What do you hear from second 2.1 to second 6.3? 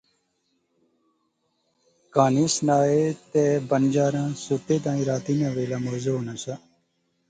کہانی سنائے تہ بنجاراں ستے تائیں راتی ناں ویلا موزوں